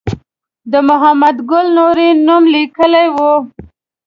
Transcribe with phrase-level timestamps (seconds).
[0.71, 3.15] د محمد ګل نوري نوم لیکلی و.